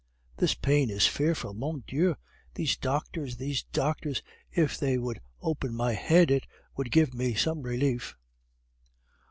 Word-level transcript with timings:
(This 0.37 0.55
pain 0.55 0.89
is 0.89 1.05
fearful! 1.05 1.53
Mon 1.53 1.83
Dieu! 1.87 2.15
These 2.55 2.75
doctors! 2.77 3.37
these 3.37 3.61
doctors! 3.61 4.23
If 4.49 4.79
they 4.79 4.97
would 4.97 5.21
open 5.43 5.75
my 5.75 5.93
head, 5.93 6.31
it 6.31 6.47
would 6.75 6.89
give 6.89 7.13
me 7.13 7.35
some 7.35 7.61
relief!) 7.61 8.15